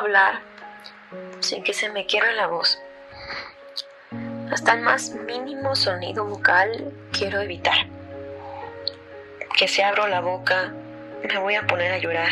[0.00, 0.40] hablar
[1.40, 2.78] sin que se me quiera la voz.
[4.50, 7.86] Hasta el más mínimo sonido vocal quiero evitar.
[9.56, 10.72] Que si abro la boca
[11.28, 12.30] me voy a poner a llorar.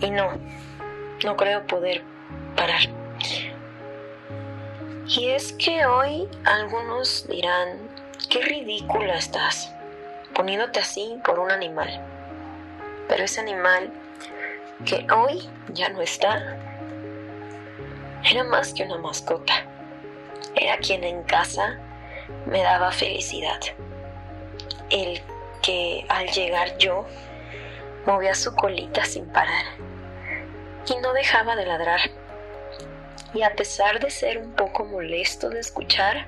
[0.00, 0.38] Y no,
[1.24, 2.02] no creo poder
[2.56, 2.82] parar.
[5.06, 7.78] Y es que hoy algunos dirán,
[8.28, 9.72] qué ridícula estás,
[10.34, 11.88] poniéndote así por un animal.
[13.08, 13.90] Pero ese animal
[14.84, 16.56] que hoy ya no está,
[18.24, 19.64] era más que una mascota.
[20.54, 21.78] Era quien en casa
[22.46, 23.60] me daba felicidad.
[24.90, 25.20] El
[25.62, 27.06] que al llegar yo
[28.06, 29.64] movía su colita sin parar
[30.86, 32.00] y no dejaba de ladrar.
[33.34, 36.26] Y a pesar de ser un poco molesto de escuchar,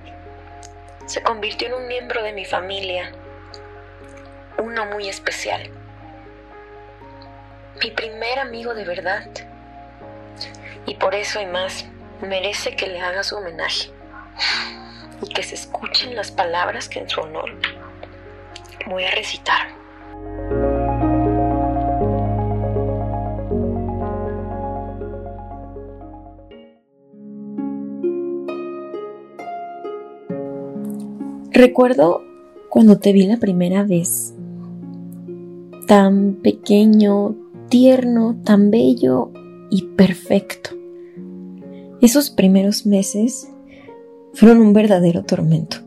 [1.06, 3.10] se convirtió en un miembro de mi familia,
[4.58, 5.70] uno muy especial
[7.82, 9.24] mi primer amigo de verdad.
[10.86, 11.86] Y por eso y más,
[12.20, 13.90] merece que le haga su homenaje
[15.22, 17.50] y que se escuchen las palabras que en su honor
[18.86, 19.68] voy a recitar.
[31.52, 32.22] Recuerdo
[32.70, 34.32] cuando te vi la primera vez,
[35.86, 37.34] tan pequeño,
[37.70, 39.30] tierno, tan bello
[39.70, 40.70] y perfecto.
[42.02, 43.48] Esos primeros meses
[44.34, 45.78] fueron un verdadero tormento.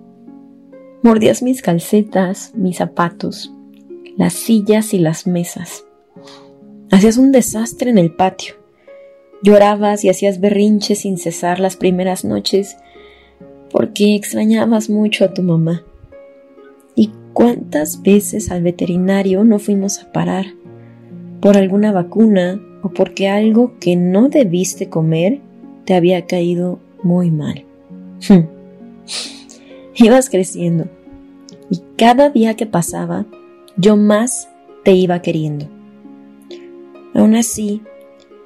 [1.04, 3.54] Mordías mis calcetas, mis zapatos,
[4.18, 5.86] las sillas y las mesas.
[6.90, 8.56] Hacías un desastre en el patio.
[9.44, 12.78] Llorabas y hacías berrinches sin cesar las primeras noches
[13.72, 15.84] porque extrañabas mucho a tu mamá.
[16.96, 20.46] ¿Y cuántas veces al veterinario no fuimos a parar?
[21.44, 25.42] Por alguna vacuna o porque algo que no debiste comer
[25.84, 27.66] te había caído muy mal.
[29.96, 30.86] Ibas creciendo
[31.70, 33.26] y cada día que pasaba
[33.76, 34.48] yo más
[34.86, 35.68] te iba queriendo.
[37.14, 37.82] Aún así,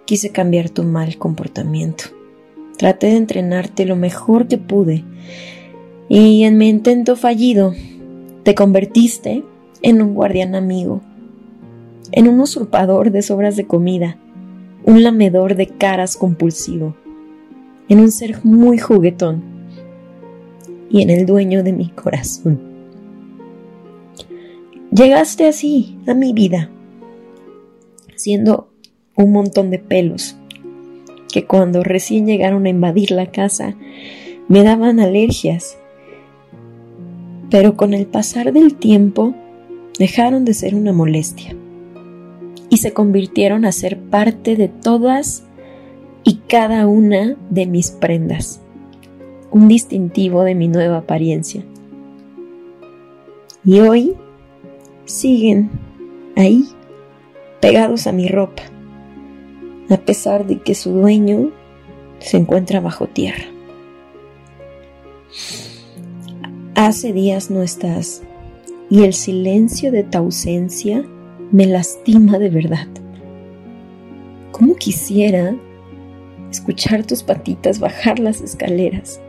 [0.05, 2.05] quise cambiar tu mal comportamiento.
[2.79, 5.03] Traté de entrenarte lo mejor que pude
[6.09, 7.75] y en mi intento fallido
[8.41, 9.43] te convertiste
[9.83, 11.03] en un guardián amigo
[12.11, 14.17] en un usurpador de sobras de comida,
[14.85, 16.95] un lamedor de caras compulsivo,
[17.89, 19.43] en un ser muy juguetón
[20.89, 22.59] y en el dueño de mi corazón.
[24.91, 26.69] Llegaste así a mi vida,
[28.15, 28.69] siendo
[29.15, 30.37] un montón de pelos
[31.31, 33.75] que cuando recién llegaron a invadir la casa
[34.47, 35.77] me daban alergias,
[37.49, 39.35] pero con el pasar del tiempo
[39.99, 41.55] dejaron de ser una molestia
[42.77, 45.43] se convirtieron a ser parte de todas
[46.23, 48.61] y cada una de mis prendas,
[49.51, 51.63] un distintivo de mi nueva apariencia.
[53.63, 54.15] Y hoy
[55.05, 55.69] siguen
[56.35, 56.65] ahí,
[57.61, 58.63] pegados a mi ropa,
[59.89, 61.51] a pesar de que su dueño
[62.19, 63.45] se encuentra bajo tierra.
[66.75, 68.21] Hace días no estás
[68.89, 71.03] y el silencio de tu ausencia
[71.51, 72.87] me lastima de verdad.
[74.51, 75.55] ¿Cómo quisiera
[76.51, 79.19] escuchar tus patitas bajar las escaleras,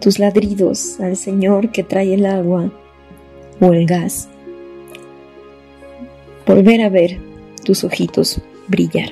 [0.00, 2.70] tus ladridos al Señor que trae el agua
[3.60, 4.28] o el gas,
[6.46, 7.18] volver a ver
[7.64, 9.10] tus ojitos brillar.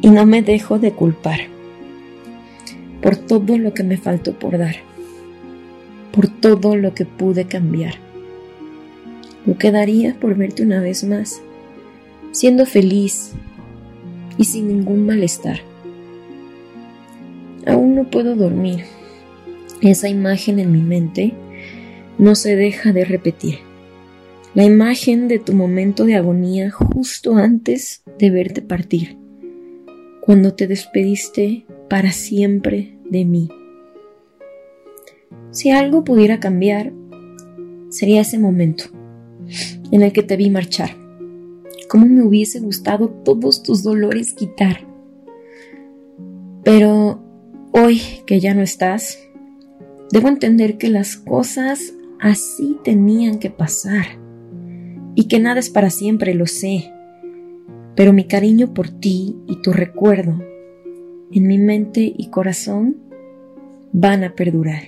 [0.00, 1.40] Y no me dejo de culpar
[3.02, 4.76] por todo lo que me faltó por dar,
[6.12, 8.09] por todo lo que pude cambiar
[9.46, 11.40] lo quedaría por verte una vez más,
[12.32, 13.32] siendo feliz
[14.36, 15.60] y sin ningún malestar.
[17.66, 18.84] Aún no puedo dormir.
[19.80, 21.34] Esa imagen en mi mente
[22.18, 23.58] no se deja de repetir.
[24.54, 29.16] La imagen de tu momento de agonía justo antes de verte partir,
[30.20, 33.48] cuando te despediste para siempre de mí.
[35.50, 36.92] Si algo pudiera cambiar,
[37.90, 38.99] sería ese momento
[39.90, 40.90] en el que te vi marchar.
[41.88, 44.86] Cómo me hubiese gustado todos tus dolores quitar.
[46.62, 47.22] Pero
[47.72, 49.18] hoy que ya no estás,
[50.12, 54.18] debo entender que las cosas así tenían que pasar
[55.14, 56.92] y que nada es para siempre, lo sé.
[57.96, 60.40] Pero mi cariño por ti y tu recuerdo
[61.32, 62.96] en mi mente y corazón
[63.92, 64.84] van a perdurar.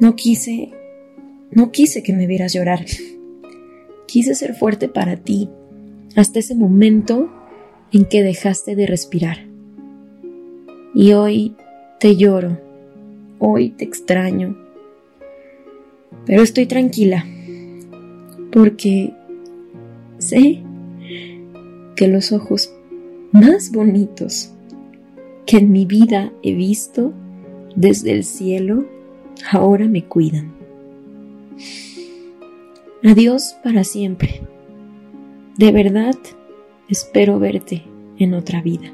[0.00, 0.72] No quise
[1.50, 2.84] no quise que me vieras llorar.
[4.06, 5.48] Quise ser fuerte para ti,
[6.16, 7.30] hasta ese momento
[7.92, 9.46] en que dejaste de respirar.
[10.94, 11.54] Y hoy
[12.00, 12.58] te lloro,
[13.38, 14.56] hoy te extraño,
[16.26, 17.24] pero estoy tranquila
[18.50, 19.12] porque
[20.18, 20.62] sé
[21.96, 22.72] que los ojos
[23.32, 24.52] más bonitos
[25.46, 27.12] que en mi vida he visto
[27.76, 28.86] desde el cielo
[29.50, 30.57] ahora me cuidan.
[33.04, 34.42] Adiós para siempre.
[35.56, 36.16] De verdad,
[36.88, 37.84] espero verte
[38.18, 38.92] en otra vida.